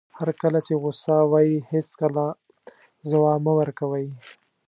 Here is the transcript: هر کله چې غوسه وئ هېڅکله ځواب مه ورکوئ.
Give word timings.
هر 0.17 0.29
کله 0.41 0.59
چې 0.65 0.73
غوسه 0.81 1.15
وئ 1.31 1.51
هېڅکله 1.71 2.25
ځواب 3.09 3.39
مه 3.45 3.53
ورکوئ. 3.59 4.07